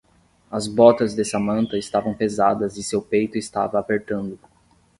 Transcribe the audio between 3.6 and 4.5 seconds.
apertando.